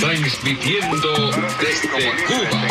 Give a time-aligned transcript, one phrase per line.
[0.00, 1.88] Transmitiendo desde
[2.26, 2.66] Cuba.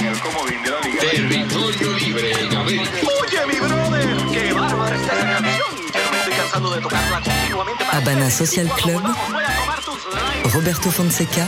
[1.00, 2.92] Territorio libre en América.
[3.22, 5.68] Oye, mi brother, qué bárbara está esa canción.
[5.94, 7.84] Yo me estoy cansando de tocarla continuamente.
[7.92, 9.02] Habana Social Club.
[10.54, 11.48] Roberto Fonseca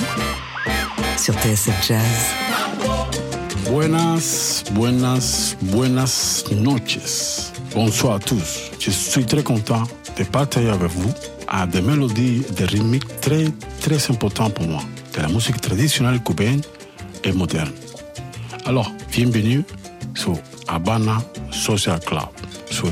[1.18, 2.34] sur TSF Jazz.
[3.70, 7.52] Buenas, buenas, buenas noches.
[7.74, 8.72] Bonsoir à tous.
[8.80, 9.84] Je suis très content
[10.18, 11.14] de partager avec vous
[11.48, 13.46] à des mélodies, des rythmiques très,
[13.82, 14.82] très importants pour moi,
[15.20, 16.62] de la musique traditionnelle cubaine
[17.26, 17.72] et moderne.
[18.66, 19.64] Alors, bienvenue
[20.16, 20.38] sur
[20.68, 21.18] Habana
[21.52, 22.30] Social Club,
[22.70, 22.90] sur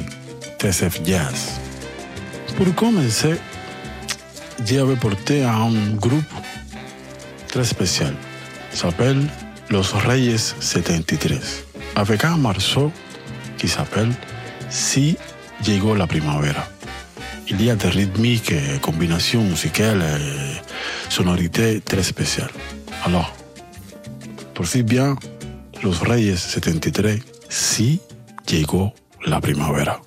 [0.60, 1.60] TSF Jazz.
[2.58, 3.36] Pour commencer,
[4.66, 6.34] j'avais porté à un groupe
[7.48, 8.14] très spécial.
[8.74, 9.22] S'appelle
[9.70, 11.64] Los Reyes 73.
[11.96, 12.92] Avec un morceau
[13.58, 14.12] qui s'appelle
[14.70, 15.18] Si
[15.64, 16.77] llegó la primavera.
[17.50, 22.52] Il y a des rythmiques, et combinaisons musicales, et sonorités très spéciales.
[23.06, 23.34] Alors,
[24.54, 25.16] profite bien
[25.82, 27.20] Los Reyes 73.
[27.50, 28.02] Si
[28.48, 28.94] llegó
[29.26, 30.02] la primavera.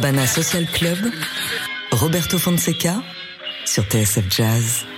[0.00, 0.96] Habana Social Club,
[1.92, 3.02] Roberto Fonseca
[3.66, 4.89] sur TSF Jazz.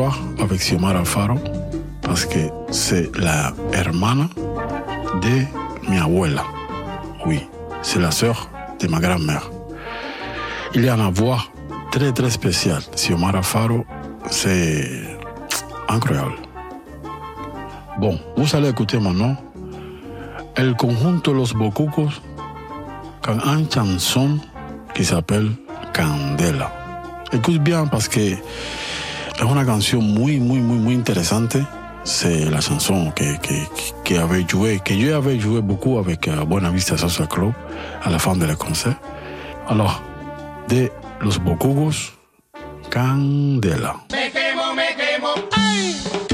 [0.00, 1.34] avec Xiomara Faro
[2.00, 2.38] parce que
[2.70, 4.26] c'est la hermana
[5.20, 6.44] de mi abuela.
[7.26, 7.40] Oui,
[7.82, 8.48] c'est la sœur
[8.80, 9.50] de ma grand-mère.
[10.74, 11.44] Il y a un voix
[11.90, 12.80] très très spéciale.
[12.94, 13.84] Xiomara Faro,
[14.30, 14.88] c'est
[15.88, 16.36] incroyable.
[17.98, 19.36] Bon, vous allez écouter maintenant
[20.56, 22.22] El Conjunto Los Bocucos
[23.20, 24.38] quand une chanson
[24.94, 25.50] qui s'appelle
[25.92, 26.72] Candela.
[27.30, 28.36] Écoute bien parce que
[29.42, 31.66] Es una canción muy, muy, muy, muy interesante.
[32.04, 33.66] C'est la chanson que, que,
[34.04, 37.52] que avait joué, que je joué beaucoup avec eh, Buena Vista Social Club
[38.04, 38.94] à la fin de la concert.
[39.66, 40.00] Alors,
[40.68, 42.12] de Los Bocugos,
[42.88, 43.96] Candela.
[44.12, 45.34] Me quemo, me quemo.
[45.56, 46.31] ¡Ay!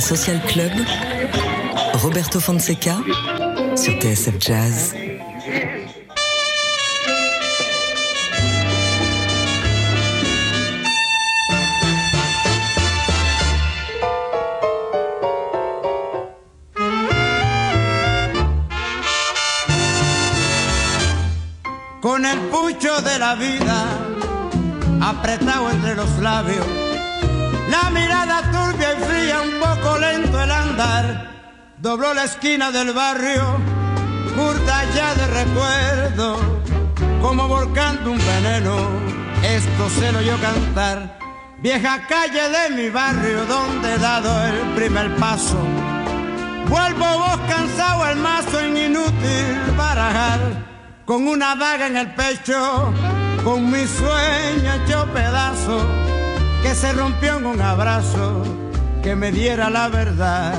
[0.00, 0.72] Social Club,
[2.02, 2.96] Roberto Fonseca
[3.76, 4.94] sur TSF Jazz.
[22.00, 23.86] Con el pucho de la vida
[25.00, 26.66] apretado entre los labios
[27.82, 31.04] La mirada turbia y fría, un poco lento el andar.
[31.78, 33.44] Dobló la esquina del barrio,
[34.34, 36.38] curta ya de recuerdo,
[37.20, 38.76] como volcando un veneno.
[39.42, 41.18] Esto se lo oyó cantar.
[41.58, 45.58] Vieja calle de mi barrio, donde he dado el primer paso.
[46.68, 50.40] Vuelvo vos cansado el mazo en inútil barajar,
[51.04, 52.92] con una daga en el pecho,
[53.44, 56.05] con mi sueño hecho pedazo,
[56.62, 58.42] que se rompió en un abrazo
[59.02, 60.54] que me diera la verdad.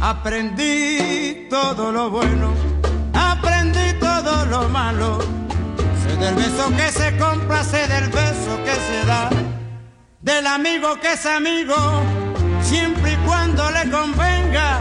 [0.00, 2.52] Aprendí todo lo bueno,
[3.12, 5.18] aprendí todo lo malo.
[6.02, 9.30] Sé del beso que se compra, sé del beso que se da,
[10.20, 11.74] del amigo que es amigo,
[12.62, 14.78] siempre y cuando le convenga.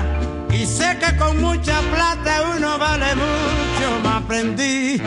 [0.51, 3.87] Y sé que con mucha plata uno vale mucho.
[4.03, 5.01] Me aprendí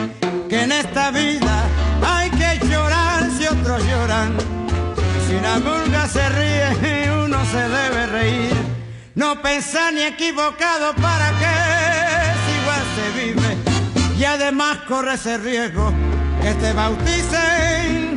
[0.49, 1.48] que en esta vida
[5.41, 8.55] La murga se ríe, uno se debe reír.
[9.15, 11.53] No pensar ni equivocado para que
[12.45, 13.57] si igual se vive.
[14.17, 15.93] Y además corre ese riesgo
[16.41, 18.09] que te bauticen.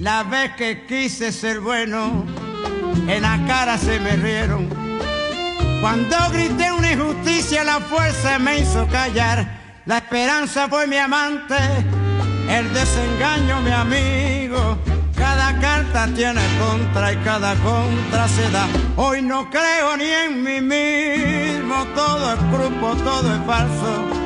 [0.00, 2.26] La vez que quise ser bueno,
[3.06, 4.68] en la cara se me rieron.
[5.80, 9.60] Cuando grité una injusticia, la fuerza me hizo callar.
[9.86, 11.54] La esperanza fue mi amante,
[12.48, 14.78] el desengaño mi amigo.
[15.16, 18.66] Cada carta tiene contra y cada contra se da.
[18.96, 24.22] Hoy no creo ni en mí mismo, todo es grupo, todo es falso.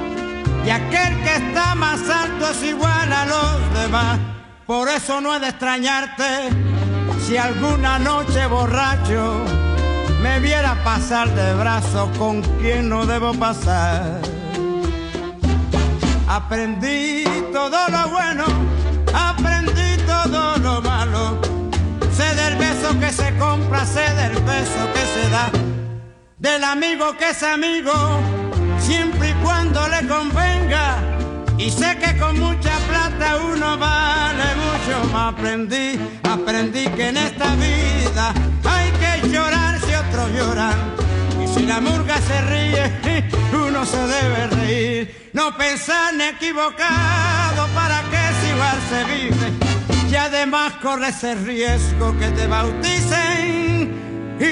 [0.65, 4.19] Y aquel que está más alto es igual a los demás.
[4.67, 6.51] Por eso no he de extrañarte
[7.27, 9.45] si alguna noche borracho
[10.23, 14.21] me viera pasar de brazo con quien no debo pasar.
[16.29, 18.45] Aprendí todo lo bueno,
[19.15, 21.41] aprendí todo lo malo.
[22.13, 25.51] Sé del beso que se compra, sé del beso que se da.
[26.39, 27.93] Del amigo que es amigo,
[28.81, 30.97] siempre y cuando le convenga.
[31.59, 35.09] Y sé que con mucha plata uno vale mucho.
[35.13, 41.06] Me aprendí, aprendí que en esta vida hay que llorar si otros lloran.
[41.67, 42.93] La murga se ríe,
[43.53, 45.31] uno se debe reír.
[45.33, 49.49] No pensar ni equivocado para que si igual se vive.
[50.11, 53.91] Y además corre ese riesgo que te bauticen.
[54.39, 54.45] Y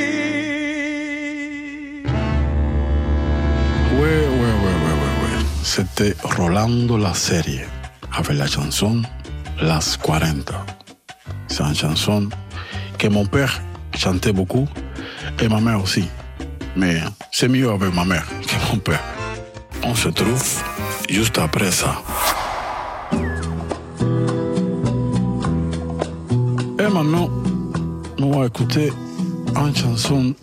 [4.01, 4.55] ouais, ouais.
[5.63, 7.63] C'était Rolando la série
[8.13, 9.03] avec la chanson
[9.61, 10.53] Las 40.
[11.49, 12.29] C'est une chanson
[12.99, 13.61] que mon père
[13.97, 14.69] chantait beaucoup
[15.41, 16.09] et ma mère aussi.
[16.77, 17.01] Mais
[17.31, 19.03] c'est mieux avec ma mère que mon père.
[19.85, 20.43] On se trouve
[21.09, 22.03] juste après ça.
[26.79, 27.31] Et maintenant,
[28.19, 28.93] nous allons écouter
[29.57, 30.35] une chanson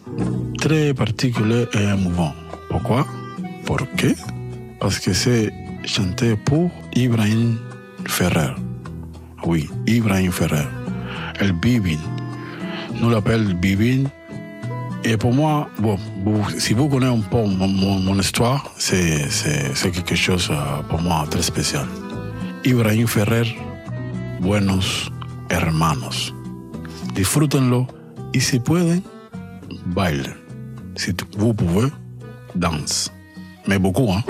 [0.59, 2.35] très particulière et émouvante.
[2.69, 3.05] Pourquoi?
[3.65, 4.15] Porque
[4.79, 5.51] Parce que c'est
[5.85, 7.57] chanté pour Ibrahim
[8.07, 8.53] Ferrer.
[9.45, 10.67] Oui, Ibrahim Ferrer.
[11.39, 11.99] El Bibin.
[13.01, 14.09] Nous l'appelle Bibin.
[15.03, 15.97] Et pour moi, bon,
[16.59, 21.41] si vous connaissez un peu mon, histoire, c'est c'est- quelque chose euh, pour moi très
[21.41, 21.85] spécial.
[22.63, 23.55] Ibrahim Ferrer,
[24.39, 25.11] buenos
[25.49, 26.33] hermanos.
[27.15, 27.87] Disfrútenlo
[28.33, 29.01] y si pueden,
[29.87, 30.35] bailen.
[30.95, 31.89] Si vous pouvez,
[32.55, 33.11] danse.
[33.67, 34.23] Mais beaucoup, hein.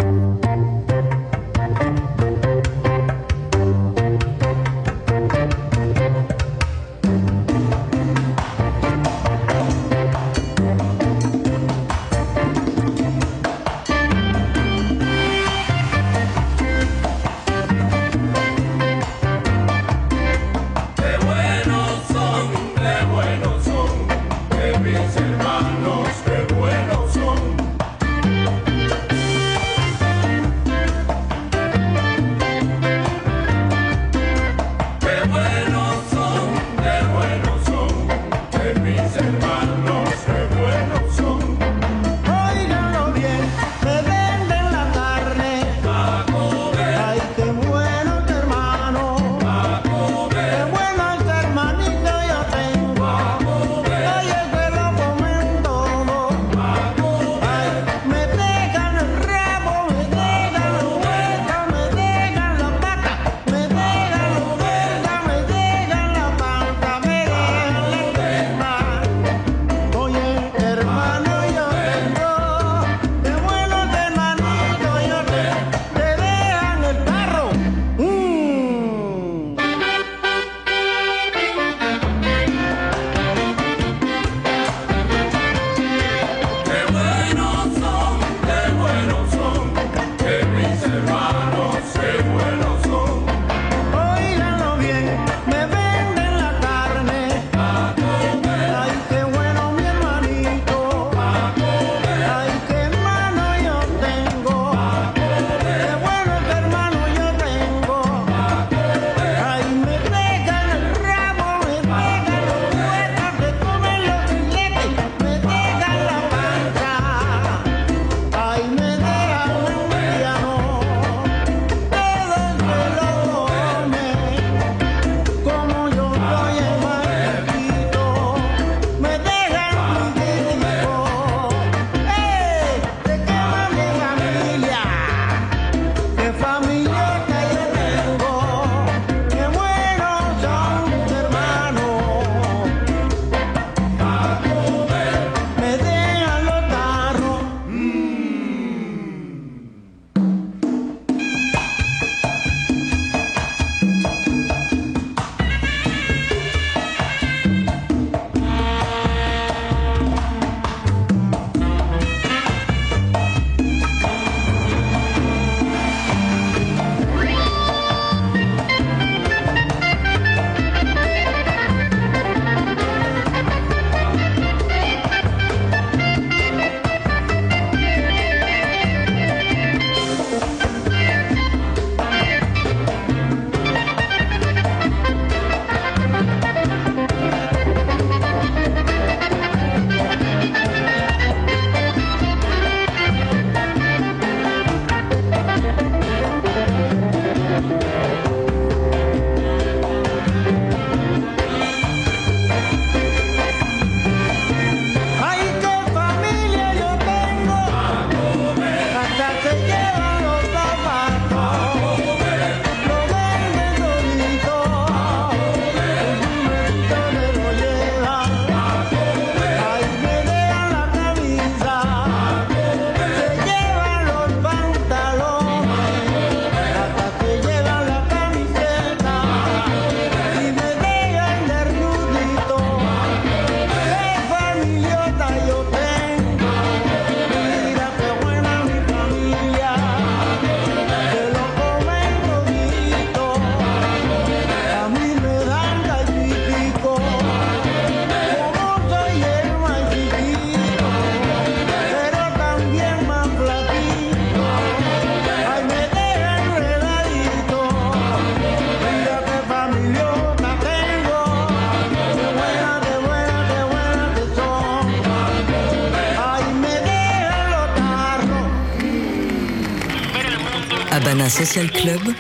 [271.32, 272.14] Social Club,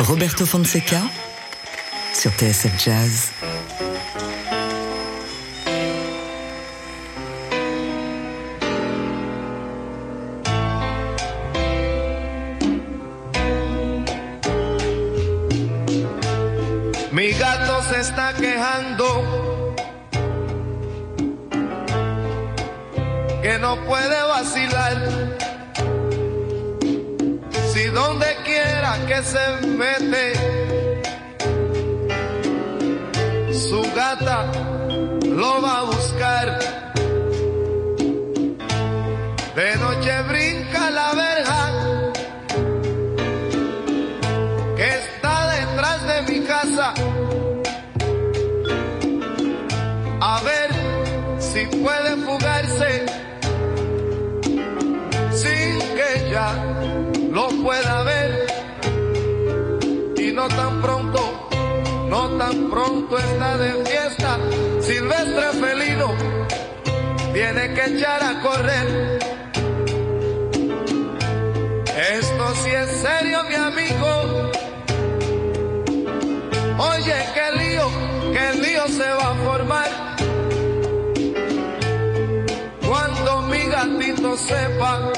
[0.00, 1.00] Roberto Fonseca
[2.12, 3.33] sur TSF Jazz.
[50.26, 50.70] A ver
[51.38, 53.04] si puede fugarse
[55.30, 56.50] sin que ya
[57.30, 58.46] lo pueda ver.
[60.16, 61.48] Y no tan pronto,
[62.08, 64.38] no tan pronto está de fiesta.
[64.80, 66.14] Silvestre felino
[67.34, 69.18] tiene que echar a correr.
[72.14, 74.50] Esto sí es serio, mi amigo.
[76.78, 77.90] Oye, qué lío,
[78.32, 80.03] qué lío se va a formar.
[83.84, 85.12] Gatito sepa.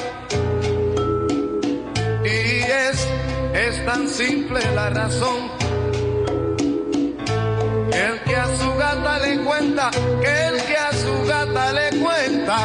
[2.25, 3.07] Y es,
[3.55, 5.51] es tan simple la razón.
[7.93, 12.57] El que a su gata le cuenta, que el que a su gata le cuenta,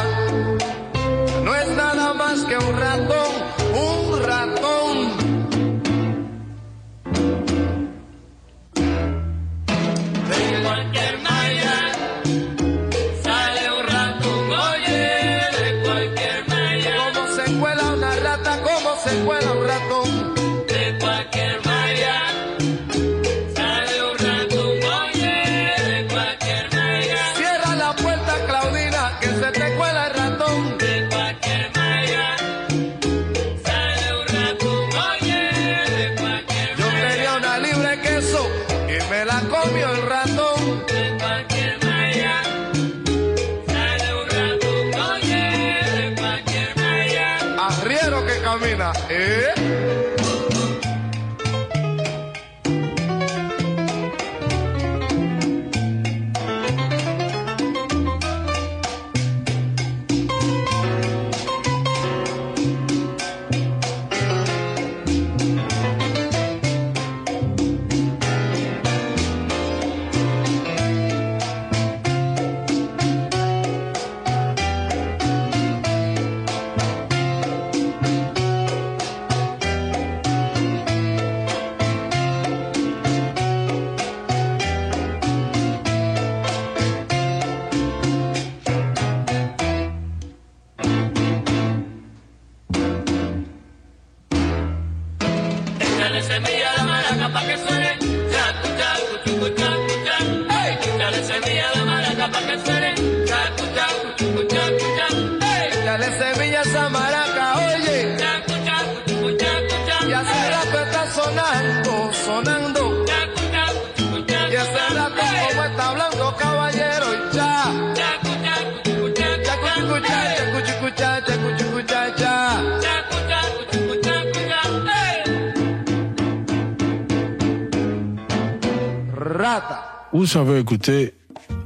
[130.22, 131.14] Vous avez écouté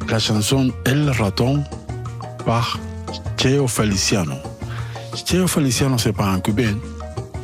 [0.08, 1.62] la chanson El Raton
[2.46, 2.80] par
[3.36, 4.36] Cheo Feliciano.
[5.14, 6.74] Cheo Feliciano, c'est pas un cubain,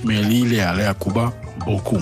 [0.07, 1.31] mais il est allé à Cuba
[1.67, 2.01] beaucoup.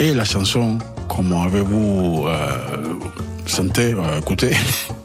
[0.00, 2.98] Et la chanson, comment avez-vous euh,
[3.46, 4.56] senti, euh, écouté,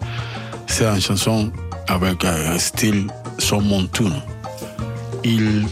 [0.65, 1.51] c'est une chanson
[1.87, 3.05] avec un style
[3.37, 4.15] son montuno.
[5.23, 5.67] Il,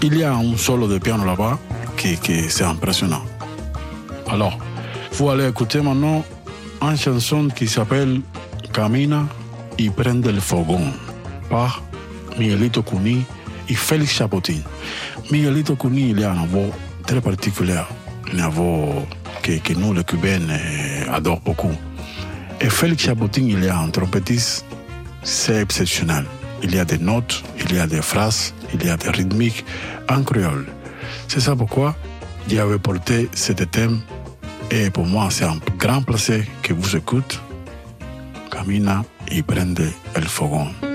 [0.00, 1.58] il y a un solo de piano là-bas
[1.98, 3.24] qui, qui impressionnant.
[4.30, 4.56] Alors,
[5.12, 6.24] vous allez écouter maintenant
[6.82, 8.20] une chanson qui s'appelle
[8.72, 9.26] Camina
[9.78, 10.92] y prende el fogón
[11.48, 11.82] par
[12.38, 13.24] Miguelito Cuní
[13.68, 14.62] et Félix Chapotin.
[15.30, 16.70] Miguelito Cuní, il a une voix
[17.06, 17.88] très particulière,
[18.32, 19.06] une voix
[19.42, 21.74] que, que nous, les Cubains, eh, adorons beaucoup.
[22.60, 24.64] Et Félix Chapotin, il est un trompettiste,
[25.22, 26.24] c'est exceptionnel.
[26.62, 29.64] Il y a des notes, il y a des phrases, il y a des rythmiques
[30.24, 30.66] créole.
[31.28, 31.94] C'est ça pourquoi
[32.48, 34.00] j'avais porté ce thème
[34.70, 37.40] et pour moi, c'est un grand plaisir que vous écoute.
[38.50, 40.85] Camina y prende el fogón.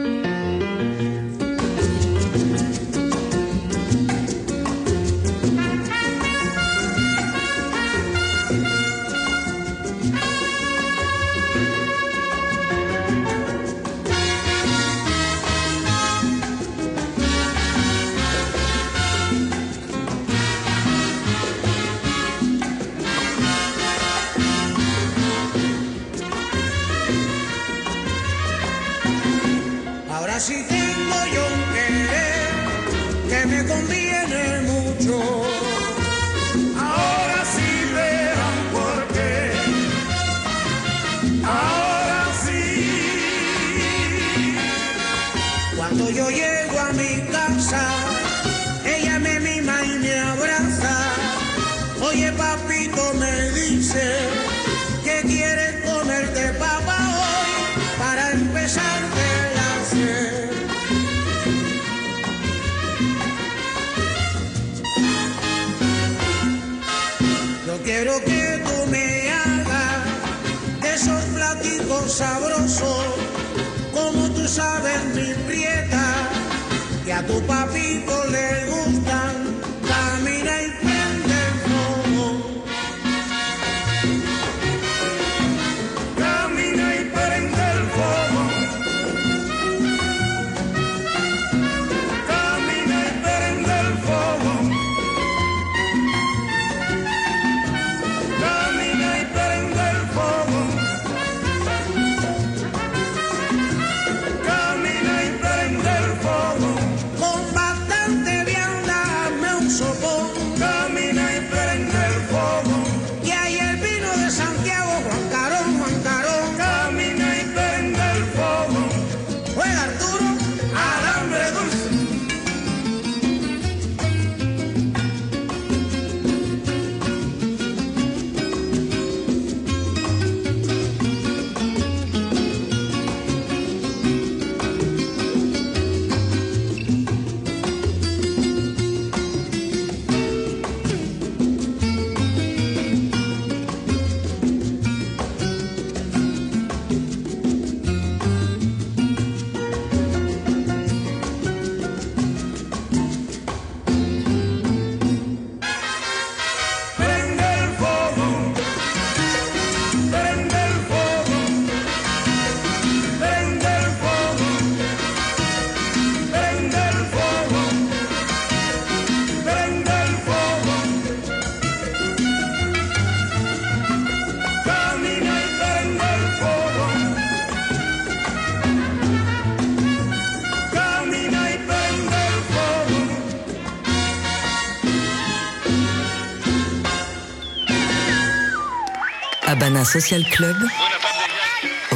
[189.91, 190.55] Social Club,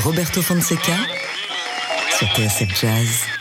[0.03, 0.97] Roberto Fonseca,
[2.17, 3.34] sur TSF Jazz.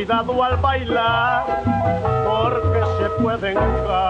[0.00, 1.44] cuidado al bailar,
[2.24, 4.09] porque se pueden caer.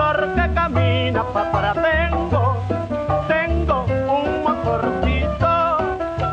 [0.00, 2.56] motor que camina para tengo,
[3.28, 5.50] tengo un motorcito,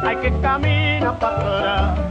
[0.03, 2.06] hay que camina para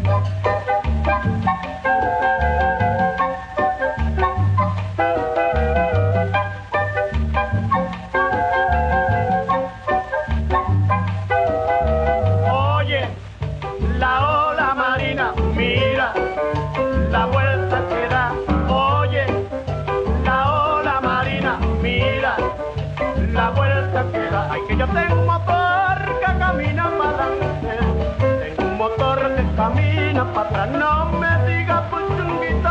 [30.44, 32.04] no me diga pues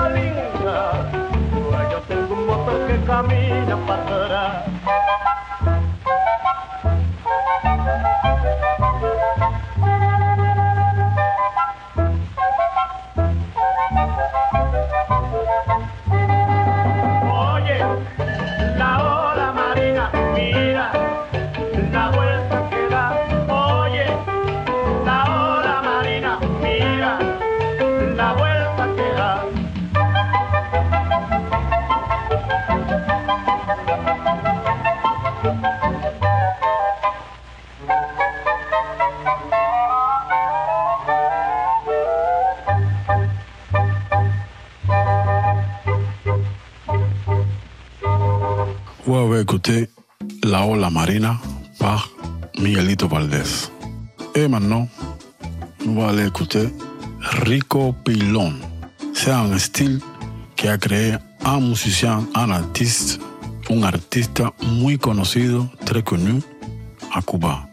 [0.09, 1.09] linda.
[1.91, 4.24] Yo tengo un motor que camina para
[49.65, 49.89] écouté
[50.43, 51.39] La Ola Marina
[51.79, 52.09] par
[52.59, 53.71] Miguelito Valdés.
[54.47, 54.87] Maintenant,
[55.85, 56.69] nous allons aller écouter
[57.45, 58.53] Rico Pilon.
[59.13, 59.99] C'est un style
[60.55, 63.19] que ha créé un musicien, un artiste,
[63.71, 66.41] un artista muy conocido, très connu
[67.13, 67.67] a Cuba.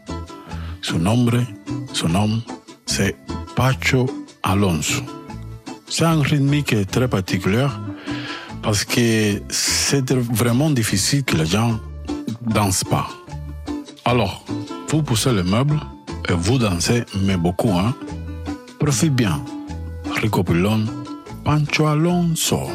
[0.81, 1.47] Su nombre,
[1.93, 2.43] su nom,
[2.87, 3.17] c'est
[3.55, 4.07] Pacho
[4.43, 5.03] Alonso.
[5.89, 7.69] C'est un rythme qui est très particulier
[8.63, 9.43] parce que
[9.93, 11.79] c'est vraiment difficile que les gens
[12.41, 13.09] dansent pas.
[14.07, 14.43] Alors,
[14.89, 15.79] vous poussez les meubles
[16.31, 17.95] et vous dansez, mais beaucoup, hein.
[18.81, 19.45] Profitez bien.
[20.15, 20.87] Rico Pilón,
[21.45, 22.71] Pancho Alonso.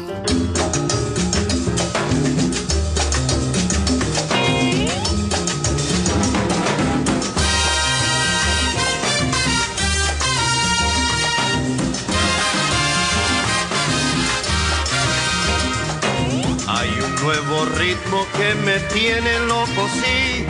[16.78, 20.46] Hay un nuevo ritmo que me tiene loco, sí,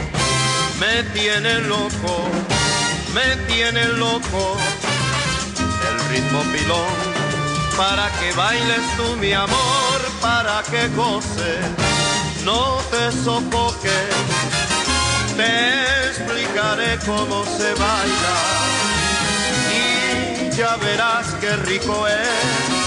[0.79, 2.29] me tiene loco,
[3.15, 4.59] me tiene loco.
[5.89, 6.93] El ritmo pilón,
[7.79, 11.65] para que bailes tú mi amor, para que goces,
[12.45, 14.09] no te sofoques.
[15.35, 18.37] Te explicaré cómo se baila
[19.73, 22.79] y ya verás qué rico es.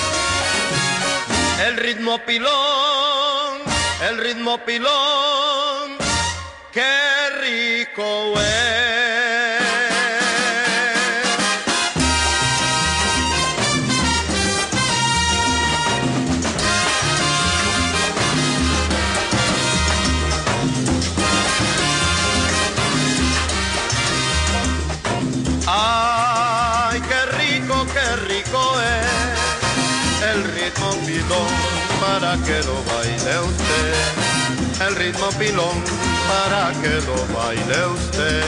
[1.65, 2.90] El ritmo pilón,
[4.01, 5.97] el ritmo pilón,
[6.71, 8.81] qué rico es.
[25.67, 33.70] Ay, qué rico, qué rico es el ritmo pilón para que lo baile.
[34.87, 35.83] El ritmo pilón
[36.27, 38.43] para que lo baile usted.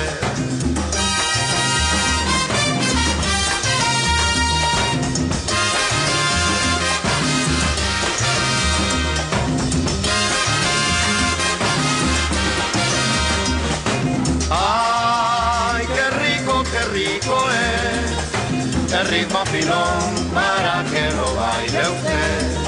[14.50, 22.62] Ay, qué rico, qué rico es el ritmo pilón para que lo baile usted.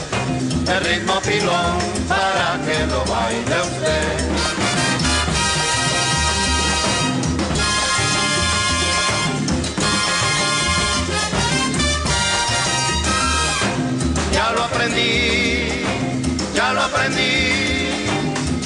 [0.68, 4.18] El ritmo pilón para que lo baile usted.
[14.34, 15.84] Ya lo aprendí,
[16.56, 18.06] ya lo aprendí,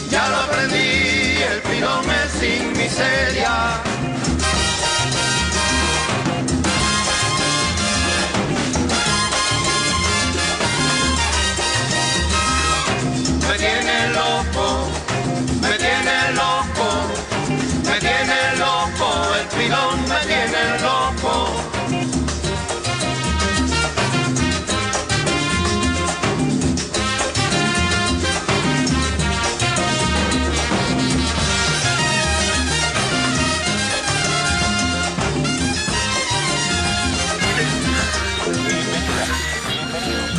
[0.09, 3.98] ya lo aprendí, el pilón es sin miseria.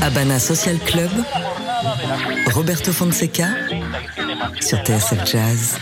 [0.03, 1.11] Habana Social Club,
[2.55, 3.55] Roberto Fonseca
[4.61, 5.79] sur TSF Jazz.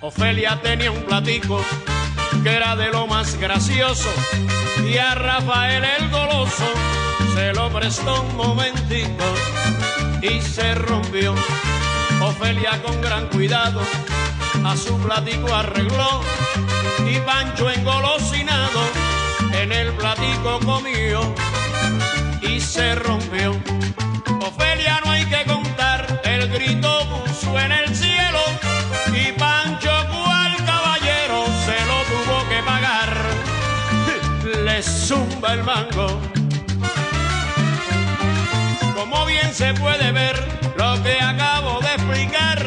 [0.00, 1.60] Ofelia tenía un platico
[2.42, 4.08] que era de lo más gracioso
[4.84, 6.64] y a Rafael el goloso
[7.34, 9.24] se lo prestó un momentico
[10.22, 11.34] y se rompió.
[12.20, 13.80] Ofelia con gran cuidado
[14.64, 16.22] a su platico arregló
[17.08, 18.80] y Pancho engolosinado
[19.52, 21.34] en el platico comió
[22.42, 23.52] y se rompió.
[24.40, 28.40] Ofelia no hay que contar, el grito puso en el cielo
[29.12, 33.16] y Pancho cual caballero se lo tuvo que pagar.
[34.64, 36.35] Le zumba el mango.
[39.56, 40.36] Se puede ver
[40.76, 42.58] lo que acabo de explicar,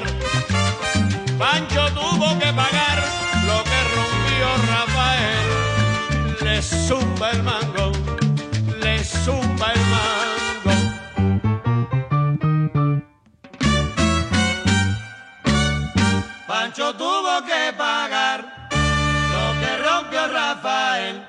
[1.37, 2.97] Pancho tuvo que pagar
[3.45, 5.47] lo que rompió Rafael.
[6.41, 7.91] Le zumba el mango,
[8.81, 10.75] le zumba el mango.
[16.47, 18.67] Pancho tuvo que pagar
[19.33, 21.28] lo que rompió Rafael.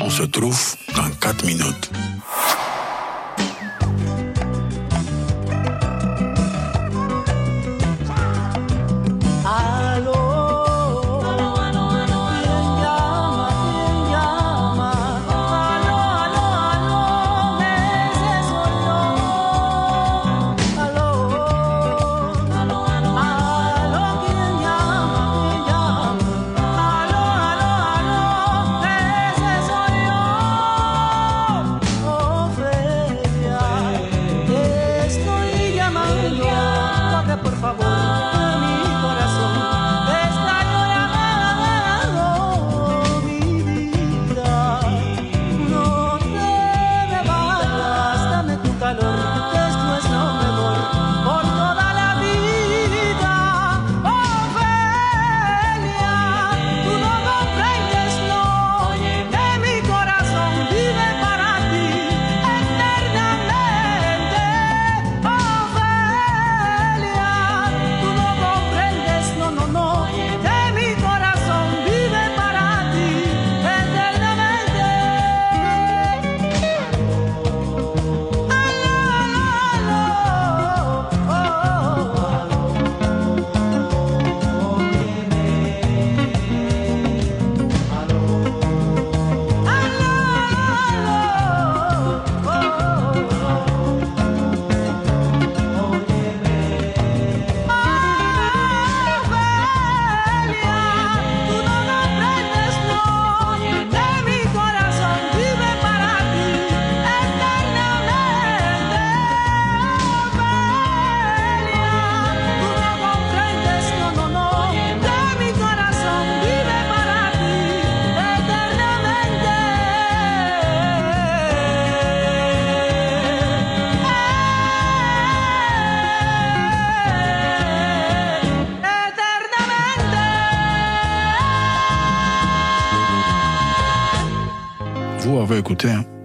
[0.00, 1.90] On se trouve dans quatre minutes.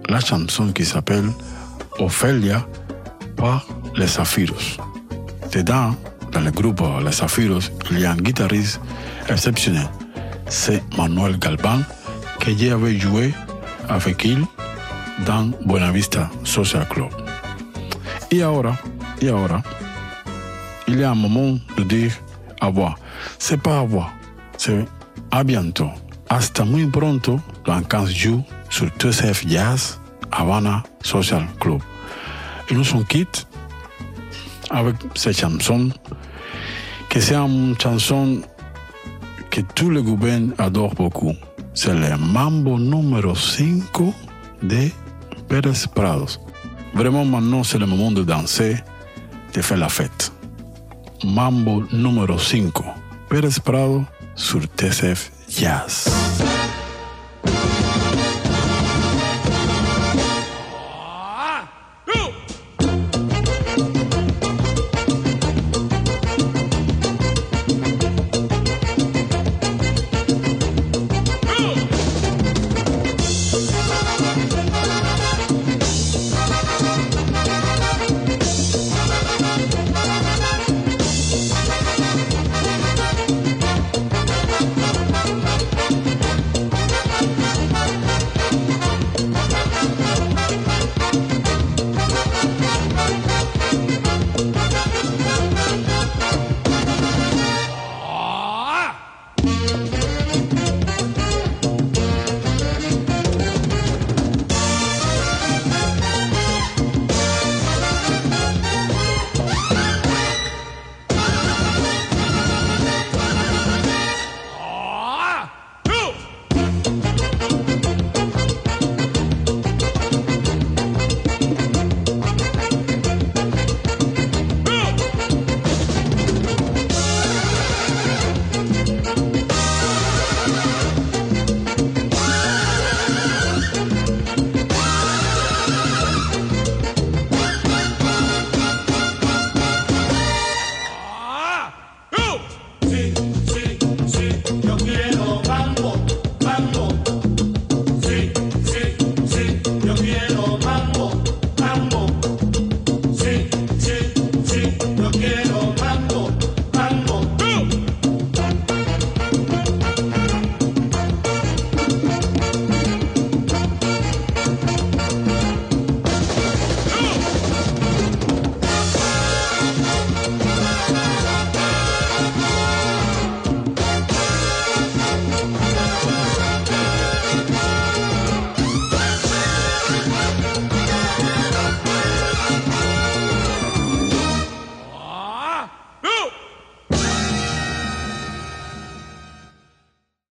[0.08, 1.30] La chanson qui s'appelle
[1.98, 2.66] Ophelia
[3.36, 4.78] par les Zafiros.
[5.52, 5.96] Dedans,
[6.32, 8.80] dans le groupe Les Zafiros, il y a un guitariste
[9.28, 9.88] exceptionnel.
[10.48, 11.80] C'est Manuel Galvan,
[12.38, 13.34] que j'avais joué
[13.88, 14.44] avec il
[15.26, 17.10] dans Buenavista Social Club.
[18.30, 18.76] Et ahora,
[19.20, 19.62] et ahora,
[20.86, 22.12] il y a un moment de dire
[22.62, 22.96] au revoir.
[23.38, 24.12] C'est pas au revoir,
[24.56, 24.84] c'est
[25.32, 25.90] à bientôt.
[26.30, 30.00] Hasta muy pronto dans 15 jours sur TCF Jazz
[30.32, 31.80] Havana Social Club.
[32.70, 33.46] Et nous sommes quittes
[34.70, 35.90] avec cette chanson,
[37.10, 38.40] que c'est une chanson
[39.50, 41.34] que tout le gouvernement adore beaucoup.
[41.74, 43.82] C'est le mambo numéro 5
[44.62, 44.88] de
[45.48, 46.40] Pérez Prados.
[46.94, 48.76] Vraiment, maintenant, c'est le moment de danser,
[49.54, 50.32] de faire la fête.
[51.22, 52.72] Mambo numéro 5,
[53.28, 54.04] Pérez Prado
[54.34, 56.27] sur TCF Jazz.
[57.50, 57.87] Bye.